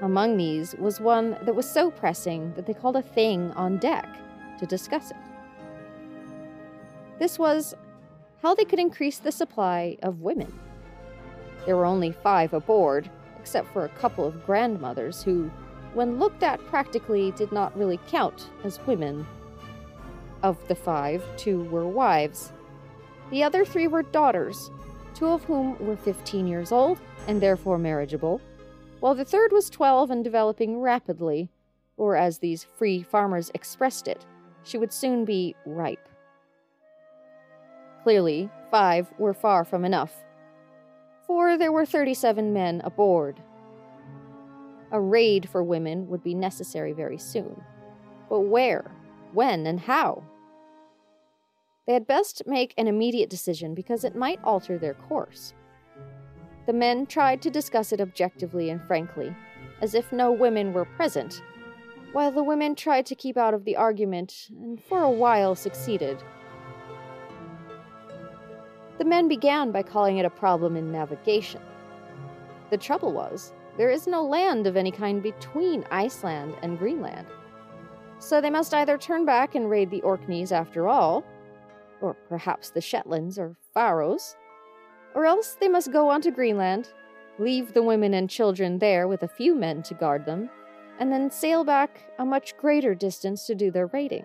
Among 0.00 0.36
these 0.36 0.74
was 0.74 1.00
one 1.00 1.38
that 1.42 1.54
was 1.54 1.70
so 1.70 1.92
pressing 1.92 2.52
that 2.54 2.66
they 2.66 2.74
called 2.74 2.96
a 2.96 3.02
thing 3.02 3.52
on 3.52 3.78
deck 3.78 4.08
to 4.58 4.66
discuss 4.66 5.12
it. 5.12 5.16
This 7.20 7.38
was 7.38 7.76
how 8.42 8.56
they 8.56 8.64
could 8.64 8.80
increase 8.80 9.20
the 9.20 9.30
supply 9.30 9.98
of 10.02 10.22
women. 10.22 10.52
There 11.64 11.76
were 11.76 11.86
only 11.86 12.10
five 12.10 12.52
aboard, 12.52 13.08
except 13.38 13.72
for 13.72 13.84
a 13.84 13.98
couple 14.00 14.26
of 14.26 14.44
grandmothers 14.44 15.22
who, 15.22 15.48
when 15.94 16.18
looked 16.18 16.42
at 16.42 16.58
practically, 16.66 17.30
did 17.30 17.52
not 17.52 17.78
really 17.78 18.00
count 18.08 18.48
as 18.64 18.84
women. 18.84 19.24
Of 20.42 20.58
the 20.66 20.74
five, 20.74 21.22
two 21.36 21.62
were 21.70 21.86
wives. 21.86 22.52
The 23.32 23.42
other 23.42 23.64
three 23.64 23.86
were 23.86 24.02
daughters, 24.02 24.70
two 25.14 25.26
of 25.28 25.42
whom 25.44 25.78
were 25.78 25.96
15 25.96 26.46
years 26.46 26.70
old 26.70 27.00
and 27.26 27.40
therefore 27.40 27.78
marriageable, 27.78 28.42
while 29.00 29.14
the 29.14 29.24
third 29.24 29.52
was 29.52 29.70
12 29.70 30.10
and 30.10 30.22
developing 30.22 30.82
rapidly, 30.82 31.48
or 31.96 32.14
as 32.14 32.38
these 32.38 32.62
free 32.62 33.02
farmers 33.02 33.50
expressed 33.54 34.06
it, 34.06 34.26
she 34.64 34.76
would 34.76 34.92
soon 34.92 35.24
be 35.24 35.56
ripe. 35.64 36.10
Clearly, 38.02 38.50
five 38.70 39.10
were 39.18 39.32
far 39.32 39.64
from 39.64 39.86
enough, 39.86 40.12
for 41.26 41.56
there 41.56 41.72
were 41.72 41.86
37 41.86 42.52
men 42.52 42.82
aboard. 42.84 43.40
A 44.90 45.00
raid 45.00 45.48
for 45.48 45.62
women 45.62 46.06
would 46.08 46.22
be 46.22 46.34
necessary 46.34 46.92
very 46.92 47.16
soon. 47.16 47.62
But 48.28 48.40
where, 48.40 48.90
when, 49.32 49.66
and 49.66 49.80
how? 49.80 50.22
They 51.86 51.94
had 51.94 52.06
best 52.06 52.42
make 52.46 52.74
an 52.78 52.86
immediate 52.86 53.28
decision 53.28 53.74
because 53.74 54.04
it 54.04 54.14
might 54.14 54.42
alter 54.44 54.78
their 54.78 54.94
course. 54.94 55.52
The 56.66 56.72
men 56.72 57.06
tried 57.06 57.42
to 57.42 57.50
discuss 57.50 57.92
it 57.92 58.00
objectively 58.00 58.70
and 58.70 58.80
frankly, 58.86 59.34
as 59.80 59.94
if 59.94 60.12
no 60.12 60.30
women 60.30 60.72
were 60.72 60.84
present, 60.84 61.42
while 62.12 62.30
the 62.30 62.44
women 62.44 62.76
tried 62.76 63.06
to 63.06 63.16
keep 63.16 63.36
out 63.36 63.52
of 63.52 63.64
the 63.64 63.74
argument 63.74 64.48
and 64.50 64.80
for 64.80 65.02
a 65.02 65.10
while 65.10 65.56
succeeded. 65.56 66.22
The 68.98 69.04
men 69.04 69.26
began 69.26 69.72
by 69.72 69.82
calling 69.82 70.18
it 70.18 70.24
a 70.24 70.30
problem 70.30 70.76
in 70.76 70.92
navigation. 70.92 71.62
The 72.70 72.78
trouble 72.78 73.12
was, 73.12 73.52
there 73.76 73.90
is 73.90 74.06
no 74.06 74.22
land 74.22 74.68
of 74.68 74.76
any 74.76 74.92
kind 74.92 75.20
between 75.20 75.84
Iceland 75.90 76.54
and 76.62 76.78
Greenland. 76.78 77.26
So 78.20 78.40
they 78.40 78.50
must 78.50 78.72
either 78.72 78.96
turn 78.96 79.24
back 79.24 79.56
and 79.56 79.68
raid 79.68 79.90
the 79.90 80.02
Orkneys 80.02 80.52
after 80.52 80.88
all, 80.88 81.24
or 82.02 82.14
perhaps 82.28 82.70
the 82.70 82.80
Shetlands 82.80 83.38
or 83.38 83.56
Faroes, 83.72 84.36
or 85.14 85.24
else 85.24 85.56
they 85.60 85.68
must 85.68 85.92
go 85.92 86.08
on 86.10 86.20
to 86.22 86.30
Greenland, 86.30 86.92
leave 87.38 87.72
the 87.72 87.82
women 87.82 88.14
and 88.14 88.28
children 88.28 88.78
there 88.78 89.08
with 89.08 89.22
a 89.22 89.28
few 89.28 89.54
men 89.54 89.82
to 89.84 89.94
guard 89.94 90.26
them, 90.26 90.50
and 90.98 91.12
then 91.12 91.30
sail 91.30 91.64
back 91.64 92.02
a 92.18 92.24
much 92.24 92.56
greater 92.56 92.94
distance 92.94 93.46
to 93.46 93.54
do 93.54 93.70
their 93.70 93.86
raiding. 93.86 94.24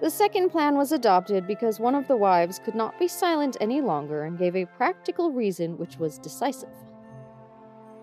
The 0.00 0.10
second 0.10 0.50
plan 0.50 0.76
was 0.76 0.92
adopted 0.92 1.46
because 1.46 1.80
one 1.80 1.94
of 1.94 2.06
the 2.06 2.16
wives 2.16 2.60
could 2.62 2.74
not 2.74 2.98
be 2.98 3.08
silent 3.08 3.56
any 3.60 3.80
longer 3.80 4.24
and 4.24 4.38
gave 4.38 4.54
a 4.54 4.66
practical 4.66 5.32
reason 5.32 5.78
which 5.78 5.96
was 5.96 6.18
decisive. 6.18 6.74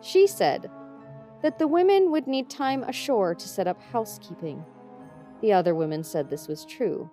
She 0.01 0.25
said 0.25 0.71
that 1.43 1.59
the 1.59 1.67
women 1.67 2.09
would 2.09 2.25
need 2.25 2.49
time 2.49 2.83
ashore 2.83 3.35
to 3.35 3.47
set 3.47 3.67
up 3.67 3.79
housekeeping. 3.91 4.65
The 5.43 5.51
other 5.51 5.75
women 5.75 6.05
said 6.05 6.29
this 6.29 6.47
was 6.47 6.63
true. 6.63 7.11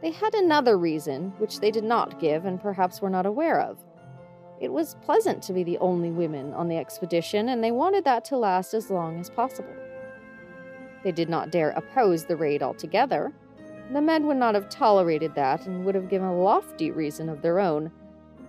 They 0.00 0.10
had 0.10 0.34
another 0.34 0.78
reason, 0.78 1.34
which 1.36 1.60
they 1.60 1.70
did 1.70 1.84
not 1.84 2.18
give 2.18 2.46
and 2.46 2.58
perhaps 2.58 3.02
were 3.02 3.10
not 3.10 3.26
aware 3.26 3.60
of. 3.60 3.76
It 4.58 4.72
was 4.72 4.96
pleasant 5.02 5.42
to 5.42 5.52
be 5.52 5.62
the 5.62 5.76
only 5.80 6.10
women 6.10 6.54
on 6.54 6.66
the 6.66 6.78
expedition, 6.78 7.50
and 7.50 7.62
they 7.62 7.72
wanted 7.72 8.04
that 8.04 8.24
to 8.26 8.38
last 8.38 8.72
as 8.72 8.90
long 8.90 9.20
as 9.20 9.28
possible. 9.28 9.76
They 11.04 11.12
did 11.12 11.28
not 11.28 11.50
dare 11.50 11.72
oppose 11.72 12.24
the 12.24 12.36
raid 12.36 12.62
altogether. 12.62 13.34
The 13.92 14.00
men 14.00 14.26
would 14.26 14.38
not 14.38 14.54
have 14.54 14.70
tolerated 14.70 15.34
that 15.34 15.66
and 15.66 15.84
would 15.84 15.94
have 15.96 16.08
given 16.08 16.28
a 16.28 16.42
lofty 16.42 16.90
reason 16.90 17.28
of 17.28 17.42
their 17.42 17.60
own 17.60 17.92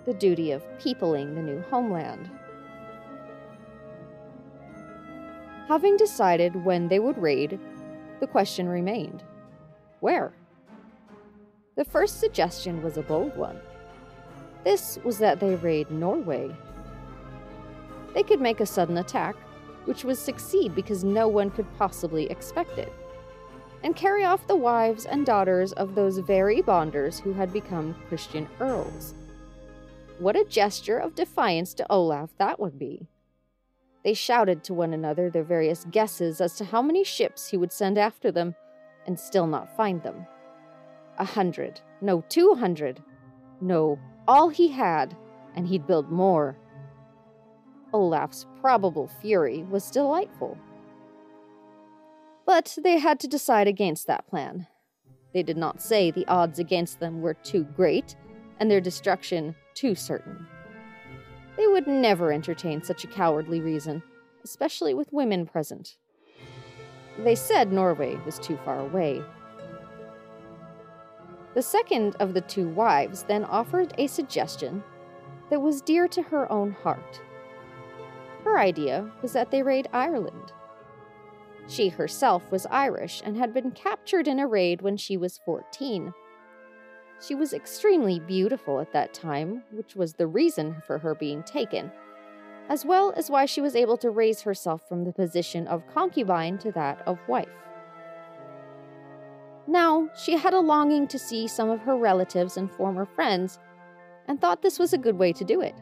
the 0.06 0.14
duty 0.14 0.54
of 0.54 0.64
peopling 0.80 1.36
the 1.36 1.42
new 1.42 1.62
homeland. 1.70 2.30
Having 5.68 5.98
decided 5.98 6.64
when 6.64 6.88
they 6.88 7.00
would 7.00 7.18
raid, 7.18 7.60
the 8.22 8.28
question 8.28 8.70
remained 8.70 9.24
where? 10.00 10.34
The 11.76 11.86
first 11.86 12.20
suggestion 12.20 12.82
was 12.82 12.98
a 12.98 13.04
bold 13.04 13.36
one. 13.36 13.60
This 14.64 14.98
was 15.04 15.20
that 15.20 15.40
they 15.40 15.56
raid 15.56 15.92
Norway. 15.92 16.56
They 18.14 18.24
could 18.24 18.42
make 18.42 18.60
a 18.60 18.66
sudden 18.66 18.98
attack, 18.98 19.36
which 19.86 20.04
would 20.04 20.18
succeed 20.18 20.76
because 20.76 21.04
no 21.04 21.28
one 21.28 21.52
could 21.52 21.68
possibly 21.78 22.30
expect 22.30 22.78
it, 22.78 22.92
and 23.84 23.96
carry 23.96 24.26
off 24.26 24.48
the 24.48 24.56
wives 24.56 25.06
and 25.06 25.26
daughters 25.26 25.72
of 25.74 25.96
those 25.96 26.18
very 26.18 26.62
bonders 26.62 27.20
who 27.20 27.34
had 27.34 27.54
become 27.54 27.96
Christian 28.08 28.48
earls. 28.60 29.14
What 30.20 30.36
a 30.36 30.46
gesture 30.46 30.98
of 30.98 31.16
defiance 31.16 31.74
to 31.76 31.92
Olaf 31.92 32.32
that 32.38 32.60
would 32.60 32.78
be! 32.78 33.08
They 34.04 34.14
shouted 34.14 34.64
to 34.64 34.74
one 34.74 34.94
another 34.94 35.30
their 35.30 35.44
various 35.44 35.86
guesses 35.92 36.42
as 36.42 36.56
to 36.56 36.66
how 36.66 36.82
many 36.82 37.04
ships 37.04 37.50
he 37.50 37.58
would 37.58 37.72
send 37.72 37.98
after 37.98 38.32
them, 38.32 38.56
and 39.06 39.20
still 39.20 39.48
not 39.48 39.76
find 39.76 40.02
them. 40.02 40.26
A 41.20 41.26
hundred, 41.26 41.82
no, 42.02 42.24
two 42.30 42.56
hundred, 42.56 43.02
no, 43.60 44.00
all 44.28 44.50
he 44.50 44.70
had, 44.70 45.16
and 45.56 45.68
he'd 45.68 45.88
build 45.88 46.12
more. 46.12 46.58
Olaf's 47.94 48.48
probable 48.60 49.08
fury 49.22 49.64
was 49.64 49.92
delightful. 49.92 50.58
But 52.46 52.78
they 52.84 52.98
had 52.98 53.20
to 53.20 53.28
decide 53.28 53.68
against 53.68 54.08
that 54.08 54.28
plan. 54.28 54.68
They 55.34 55.44
did 55.44 55.58
not 55.58 55.82
say 55.82 56.10
the 56.10 56.28
odds 56.28 56.60
against 56.60 57.00
them 57.00 57.22
were 57.22 57.36
too 57.36 57.64
great 57.64 58.16
and 58.60 58.70
their 58.70 58.82
destruction 58.82 59.56
too 59.74 59.96
certain. 59.96 60.48
They 61.58 61.68
would 61.68 61.88
never 61.88 62.32
entertain 62.32 62.84
such 62.84 63.04
a 63.04 63.08
cowardly 63.08 63.62
reason, 63.62 64.04
especially 64.44 64.94
with 64.94 65.14
women 65.14 65.46
present. 65.46 65.98
They 67.20 67.36
said 67.36 67.72
Norway 67.72 68.18
was 68.26 68.40
too 68.40 68.58
far 68.64 68.80
away, 68.80 69.22
the 71.54 71.62
second 71.62 72.16
of 72.22 72.34
the 72.34 72.42
two 72.42 72.70
wives 72.70 73.24
then 73.24 73.44
offered 73.44 73.94
a 73.98 74.08
suggestion 74.08 74.84
that 75.50 75.62
was 75.62 75.82
dear 75.82 76.08
to 76.08 76.22
her 76.22 76.50
own 76.50 76.72
heart. 76.72 77.22
Her 78.46 78.58
idea 78.58 79.12
was 79.22 79.34
that 79.34 79.52
they 79.52 79.62
raid 79.62 79.90
Ireland. 79.92 80.54
She 81.68 81.90
herself 81.90 82.50
was 82.52 82.66
Irish 82.68 83.22
and 83.26 83.36
had 83.36 83.54
been 83.54 83.72
captured 83.72 84.30
in 84.30 84.40
a 84.40 84.48
raid 84.48 84.82
when 84.82 84.96
she 84.96 85.18
was 85.18 85.42
14. 85.46 86.14
She 87.22 87.36
was 87.36 87.54
extremely 87.54 88.20
beautiful 88.20 88.80
at 88.80 88.92
that 88.94 89.14
time, 89.14 89.64
which 89.72 89.96
was 89.96 90.14
the 90.14 90.26
reason 90.26 90.82
for 90.88 90.98
her 90.98 91.14
being 91.14 91.44
taken, 91.44 91.92
as 92.68 92.84
well 92.84 93.14
as 93.16 93.30
why 93.30 93.46
she 93.46 93.62
was 93.62 93.76
able 93.76 93.98
to 93.98 94.10
raise 94.10 94.42
herself 94.42 94.88
from 94.90 95.04
the 95.04 95.14
position 95.14 95.68
of 95.68 95.86
concubine 95.94 96.58
to 96.60 96.72
that 96.72 97.02
of 97.06 97.20
wife. 97.28 97.48
Now, 99.68 100.10
she 100.16 100.34
had 100.34 100.54
a 100.56 100.60
longing 100.60 101.08
to 101.10 101.20
see 101.20 101.48
some 101.48 101.70
of 101.70 101.82
her 101.82 101.96
relatives 101.96 102.58
and 102.58 102.72
former 102.72 103.06
friends, 103.06 103.60
and 104.28 104.42
thought 104.42 104.64
this 104.64 104.80
was 104.80 104.92
a 104.92 104.98
good 104.98 105.20
way 105.20 105.32
to 105.34 105.44
do 105.44 105.62
it. 105.62 105.76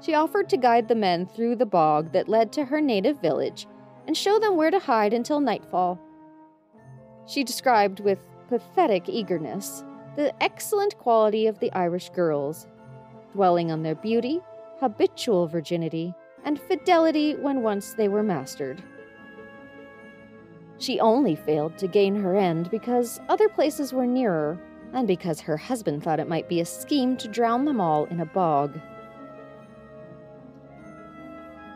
She 0.00 0.14
offered 0.14 0.48
to 0.48 0.56
guide 0.56 0.88
the 0.88 0.94
men 0.94 1.26
through 1.26 1.56
the 1.56 1.66
bog 1.66 2.12
that 2.12 2.28
led 2.28 2.52
to 2.52 2.64
her 2.64 2.80
native 2.80 3.20
village 3.20 3.66
and 4.06 4.16
show 4.16 4.38
them 4.38 4.56
where 4.56 4.70
to 4.70 4.78
hide 4.78 5.12
until 5.12 5.40
nightfall. 5.40 6.00
She 7.26 7.44
described 7.44 8.00
with 8.00 8.18
pathetic 8.50 9.08
eagerness 9.08 9.84
the 10.16 10.34
excellent 10.42 10.98
quality 10.98 11.46
of 11.46 11.60
the 11.60 11.72
Irish 11.72 12.10
girls, 12.10 12.66
dwelling 13.32 13.70
on 13.70 13.84
their 13.84 13.94
beauty, 13.94 14.40
habitual 14.80 15.46
virginity, 15.46 16.12
and 16.44 16.60
fidelity 16.60 17.36
when 17.36 17.62
once 17.62 17.94
they 17.94 18.08
were 18.08 18.24
mastered. 18.24 18.82
She 20.78 20.98
only 20.98 21.36
failed 21.36 21.78
to 21.78 21.86
gain 21.86 22.16
her 22.16 22.36
end 22.36 22.70
because 22.70 23.20
other 23.28 23.48
places 23.48 23.92
were 23.92 24.06
nearer, 24.06 24.58
and 24.92 25.06
because 25.06 25.40
her 25.40 25.56
husband 25.56 26.02
thought 26.02 26.18
it 26.18 26.28
might 26.28 26.48
be 26.48 26.60
a 26.60 26.64
scheme 26.64 27.16
to 27.18 27.28
drown 27.28 27.64
them 27.64 27.80
all 27.80 28.06
in 28.06 28.18
a 28.18 28.26
bog. 28.26 28.80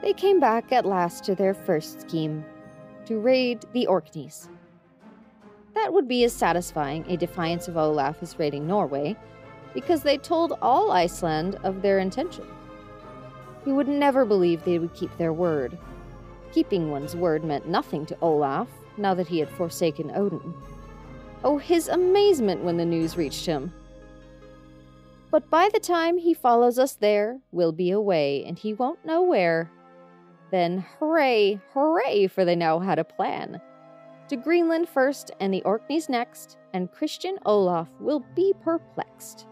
They 0.03 0.13
came 0.13 0.41
back 0.41 0.73
at 0.73 0.85
last 0.85 1.23
to 1.25 1.37
their 1.37 1.55
first 1.55 2.01
scheme 2.01 2.45
to 3.07 3.21
raid 3.21 3.65
the 3.73 3.87
Orkneys. 3.87 4.49
That 5.75 5.93
would 5.93 6.09
be 6.09 6.25
as 6.25 6.33
satisfying 6.33 7.05
a 7.09 7.17
defiance 7.17 7.69
of 7.69 7.77
Olaf 7.77 8.23
as 8.23 8.39
raiding 8.39 8.67
Norway, 8.67 9.17
because 9.75 10.03
they 10.03 10.19
told 10.19 10.57
all 10.63 10.93
Iceland 10.93 11.59
of 11.65 11.83
their 11.83 11.99
intention. 11.99 12.47
He 13.65 13.73
would 13.73 13.89
never 13.89 14.25
believe 14.25 14.65
they 14.65 14.79
would 14.79 14.95
keep 14.95 15.17
their 15.17 15.33
word. 15.33 15.77
Keeping 16.53 16.91
one's 16.91 17.17
word 17.17 17.45
meant 17.45 17.69
nothing 17.69 18.07
to 18.07 18.17
Olaf, 18.21 18.69
now 18.97 19.15
that 19.15 19.27
he 19.27 19.41
had 19.41 19.49
forsaken 19.49 20.13
Odin. 20.15 20.55
Oh, 21.43 21.59
his 21.59 21.89
amazement 21.89 22.63
when 22.63 22.77
the 22.77 22.85
news 22.85 23.17
reached 23.17 23.47
him! 23.47 23.73
But 25.31 25.51
by 25.51 25.69
the 25.73 25.81
time 25.81 26.17
he 26.17 26.33
follows 26.33 26.79
us 26.79 26.95
there, 26.95 27.41
we'll 27.51 27.73
be 27.73 27.91
away, 27.91 28.45
and 28.47 28.57
he 28.57 28.73
won't 28.73 29.05
know 29.05 29.23
where. 29.23 29.69
Then 30.53 30.85
hooray, 31.01 31.61
hooray, 31.73 32.29
for 32.29 32.45
they 32.45 32.55
now 32.55 32.79
had 32.79 33.01
a 33.01 33.05
plan. 33.05 33.61
To 34.29 34.37
Greenland 34.37 34.89
first, 34.89 35.31
and 35.39 35.53
the 35.53 35.63
Orkneys 35.63 36.09
next, 36.09 36.57
and 36.73 36.91
Christian 36.91 37.39
Olaf 37.45 37.89
will 38.01 38.25
be 38.35 38.55
perplexed. 38.63 39.47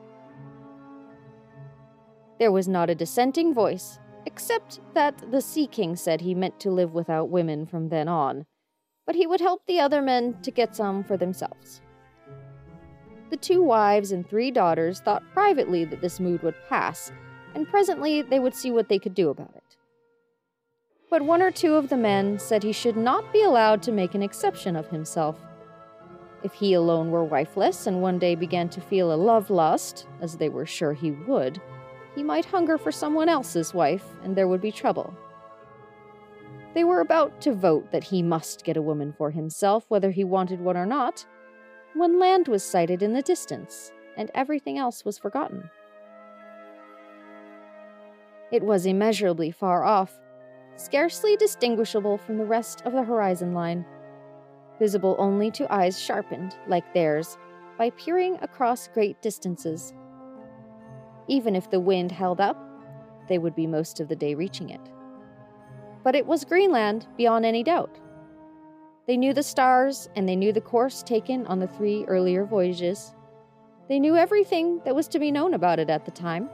There 2.39 2.51
was 2.51 2.69
not 2.69 2.89
a 2.89 2.95
dissenting 2.95 3.53
voice, 3.53 3.99
except 4.25 4.81
that 4.95 5.31
the 5.31 5.43
Sea 5.43 5.67
King 5.67 5.95
said 5.95 6.21
he 6.23 6.35
meant 6.35 6.59
to 6.61 6.71
live 6.71 6.95
without 6.95 7.29
women 7.29 7.67
from 7.67 7.91
then 7.91 8.09
on, 8.09 8.47
but 9.07 9.15
he 9.15 9.27
would 9.27 9.41
help 9.41 9.67
the 9.67 9.79
other 9.79 10.01
men 10.01 10.41
to 10.43 10.51
get 10.51 10.75
some 10.75 11.05
for 11.05 11.17
themselves. 11.17 11.83
The 13.31 13.37
two 13.37 13.63
wives 13.63 14.11
and 14.11 14.29
three 14.29 14.51
daughters 14.51 15.01
thought 15.01 15.23
privately 15.33 15.85
that 15.85 16.01
this 16.01 16.19
mood 16.19 16.43
would 16.43 16.57
pass, 16.69 17.13
and 17.55 17.69
presently 17.69 18.23
they 18.23 18.41
would 18.41 18.55
see 18.55 18.71
what 18.71 18.89
they 18.89 18.99
could 18.99 19.15
do 19.15 19.29
about 19.29 19.55
it. 19.55 19.77
But 21.13 21.21
one 21.21 21.43
or 21.43 21.51
two 21.51 21.75
of 21.75 21.91
the 21.91 21.99
men 21.99 22.39
said 22.39 22.63
he 22.63 22.73
should 22.73 22.97
not 22.97 23.35
be 23.35 23.43
allowed 23.43 23.83
to 23.83 23.93
make 23.93 24.15
an 24.15 24.23
exception 24.23 24.77
of 24.77 24.89
himself. 24.89 25.39
If 26.43 26.55
he 26.55 26.73
alone 26.73 27.11
were 27.11 27.23
wifeless 27.23 27.87
and 27.87 28.01
one 28.01 28.19
day 28.19 28.35
began 28.35 28.71
to 28.71 28.81
feel 28.81 29.13
a 29.13 29.15
love 29.15 29.51
lust, 29.51 30.07
as 30.23 30.39
they 30.39 30.49
were 30.49 30.65
sure 30.65 30.95
he 30.95 31.11
would, 31.11 31.61
he 32.15 32.23
might 32.23 32.47
hunger 32.47 32.79
for 32.79 32.91
someone 32.91 33.29
else's 33.29 33.75
wife, 33.75 34.07
and 34.25 34.35
there 34.35 34.49
would 34.49 34.63
be 34.63 34.73
trouble. 34.73 35.13
They 36.73 36.83
were 36.83 37.01
about 37.01 37.43
to 37.43 37.53
vote 37.53 37.93
that 37.93 38.05
he 38.05 38.23
must 38.23 38.65
get 38.65 38.79
a 38.79 38.83
woman 38.83 39.13
for 39.13 39.33
himself, 39.33 39.85
whether 39.89 40.13
he 40.13 40.25
wanted 40.25 40.63
one 40.63 40.79
or 40.79 40.87
not, 40.87 41.27
when 41.93 42.19
land 42.19 42.49
was 42.49 42.65
sighted 42.65 43.03
in 43.03 43.13
the 43.13 43.21
distance, 43.21 43.93
and 44.17 44.31
everything 44.35 44.79
else 44.79 45.05
was 45.05 45.19
forgotten. 45.19 45.69
It 48.51 48.63
was 48.63 48.87
immeasurably 48.87 49.51
far 49.51 49.85
off, 49.85 50.19
scarcely 50.77 51.37
distinguishable 51.37 52.19
from 52.19 52.39
the 52.39 52.45
rest 52.45 52.83
of 52.85 52.93
the 52.93 53.03
horizon 53.03 53.53
line, 53.53 53.85
visible 54.79 55.17
only 55.19 55.51
to 55.53 55.73
eyes 55.73 56.01
sharpened, 56.01 56.57
like 56.67 56.93
theirs, 56.95 57.39
by 57.79 57.91
peering 57.91 58.39
across 58.43 58.89
great 58.89 59.21
distances. 59.23 59.95
Even 61.29 61.55
if 61.55 61.71
the 61.71 61.81
wind 61.81 62.13
held 62.13 62.41
up, 62.41 62.59
they 63.29 63.39
would 63.39 63.55
be 63.55 63.67
most 63.67 64.01
of 64.01 64.09
the 64.09 64.17
day 64.17 64.35
reaching 64.35 64.71
it 64.71 64.93
but 66.03 66.15
it 66.15 66.27
was 66.27 66.45
Greenland 66.45 67.07
beyond 67.17 67.45
any 67.45 67.63
doubt. 67.63 67.99
They 69.07 69.17
knew 69.17 69.33
the 69.33 69.43
stars 69.43 70.09
and 70.17 70.29
they 70.29 70.37
knew 70.37 70.53
the 70.53 70.61
course 70.61 71.03
taken 71.03 71.47
on 71.47 71.59
the 71.59 71.67
three 71.67 72.05
earlier 72.07 72.45
voyages. 72.45 73.15
They 73.89 73.99
knew 73.99 74.17
everything 74.17 74.81
that 74.85 74.95
was 74.95 75.09
to 75.09 75.19
be 75.19 75.31
known 75.31 75.55
about 75.55 75.79
it 75.79 75.91
at 75.91 76.05
the 76.05 76.11
time, 76.11 76.49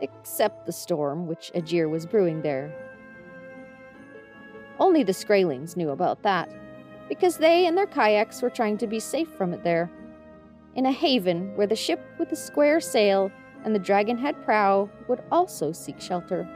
except 0.00 0.66
the 0.66 0.72
storm 0.72 1.26
which 1.26 1.52
Aegir 1.54 1.88
was 1.88 2.06
brewing 2.06 2.42
there. 2.42 2.74
Only 4.78 5.02
the 5.02 5.12
Skraelings 5.12 5.76
knew 5.76 5.90
about 5.90 6.22
that, 6.22 6.50
because 7.08 7.38
they 7.38 7.66
and 7.66 7.76
their 7.76 7.86
kayaks 7.86 8.42
were 8.42 8.50
trying 8.50 8.78
to 8.78 8.86
be 8.86 9.00
safe 9.00 9.28
from 9.28 9.54
it 9.54 9.64
there. 9.64 9.90
In 10.74 10.86
a 10.86 10.92
haven 10.92 11.56
where 11.56 11.66
the 11.66 11.76
ship 11.76 12.00
with 12.18 12.28
the 12.28 12.36
square 12.36 12.80
sail 12.80 13.30
and 13.64 13.74
the 13.74 13.78
dragon 13.78 14.18
head 14.18 14.34
prow 14.44 14.90
would 15.08 15.22
also 15.32 15.72
seek 15.72 16.00
shelter. 16.00 16.48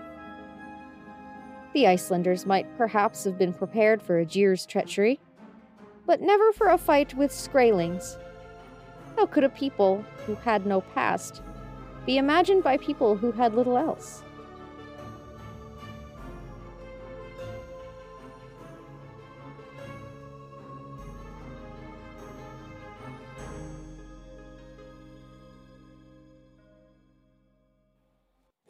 The 1.72 1.86
Icelanders 1.86 2.46
might 2.46 2.76
perhaps 2.76 3.24
have 3.24 3.38
been 3.38 3.52
prepared 3.52 4.02
for 4.02 4.18
Aegir's 4.18 4.66
treachery, 4.66 5.20
but 6.04 6.20
never 6.20 6.52
for 6.52 6.68
a 6.68 6.78
fight 6.78 7.14
with 7.14 7.30
Skraelings. 7.30 8.18
How 9.16 9.26
could 9.26 9.44
a 9.44 9.48
people 9.48 10.04
who 10.26 10.34
had 10.34 10.66
no 10.66 10.80
past 10.80 11.42
be 12.04 12.18
imagined 12.18 12.64
by 12.64 12.76
people 12.76 13.16
who 13.16 13.32
had 13.32 13.54
little 13.54 13.76
else? 13.76 14.24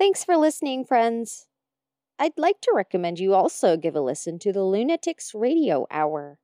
Thanks 0.01 0.25
for 0.25 0.39
listening, 0.39 0.87
friends. 0.87 1.47
I'd 2.19 2.39
like 2.39 2.63
to 2.63 2.73
recommend 2.75 3.21
you 3.21 3.35
also 3.35 3.77
give 3.77 3.95
a 3.95 4.01
listen 4.01 4.39
to 4.39 4.51
the 4.51 4.65
Lunatics 4.65 5.35
Radio 5.35 5.87
Hour. 5.91 6.39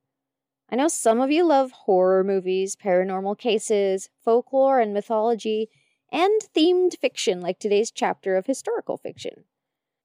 I 0.68 0.76
know 0.76 0.88
some 0.88 1.22
of 1.22 1.30
you 1.30 1.42
love 1.42 1.70
horror 1.70 2.22
movies, 2.22 2.76
paranormal 2.76 3.38
cases, 3.38 4.10
folklore 4.22 4.78
and 4.78 4.92
mythology, 4.92 5.70
and 6.12 6.38
themed 6.54 6.98
fiction 6.98 7.40
like 7.40 7.58
today's 7.58 7.90
chapter 7.90 8.36
of 8.36 8.44
historical 8.44 8.98
fiction. 8.98 9.44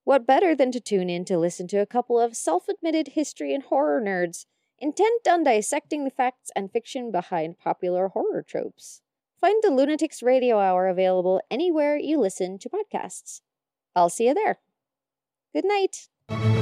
What 0.05 0.25
better 0.25 0.55
than 0.55 0.71
to 0.71 0.79
tune 0.79 1.09
in 1.09 1.25
to 1.25 1.37
listen 1.37 1.67
to 1.67 1.81
a 1.81 1.85
couple 1.85 2.21
of 2.21 2.37
self 2.37 2.69
admitted 2.69 3.09
history 3.09 3.53
and 3.53 3.63
horror 3.63 4.01
nerds 4.01 4.45
intent 4.79 5.27
on 5.27 5.43
dissecting 5.43 6.05
the 6.05 6.09
facts 6.09 6.51
and 6.55 6.71
fiction 6.71 7.11
behind 7.11 7.59
popular 7.59 8.07
horror 8.07 8.45
tropes? 8.47 9.00
Find 9.41 9.60
the 9.63 9.71
Lunatics 9.71 10.21
Radio 10.21 10.60
Hour 10.60 10.88
available 10.88 11.41
anywhere 11.49 11.97
you 11.97 12.19
listen 12.19 12.60
to 12.60 12.69
podcasts. 12.69 13.41
I'll 13.95 14.12
see 14.12 14.27
you 14.27 14.36
there. 14.36 14.60
Good 15.51 15.65
night. 15.65 16.61